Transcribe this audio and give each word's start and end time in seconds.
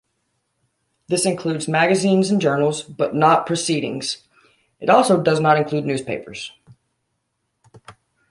This 1.09 1.27
includes 1.27 1.67
magazines 1.67 2.31
and 2.31 2.41
journals, 2.41 2.81
but 2.81 3.13
not 3.13 3.45
proceedings; 3.45 4.27
it 4.79 4.89
also 4.89 5.21
does 5.21 5.39
not 5.39 5.57
include 5.59 5.85
newspapers. 5.85 6.51